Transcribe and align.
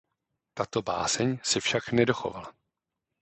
Tato 0.53 0.81
báseň 0.81 1.39
se 1.43 1.59
však 1.59 1.91
nedochovala. 1.91 2.53